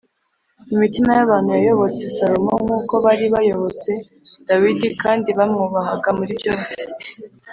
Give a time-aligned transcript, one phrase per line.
[0.73, 3.91] imitima y’abantu yayobotse salomo nk’uko bari barayobotse
[4.47, 6.73] dawidi, kandi bamwubahaga muri byose.